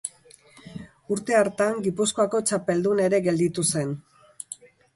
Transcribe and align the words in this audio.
Urte 1.15 1.37
hartan 1.41 1.77
Gipuzkoako 1.89 2.41
txapeldun 2.49 3.05
ere 3.07 3.23
gelditu 3.31 3.69
zen. 3.71 3.95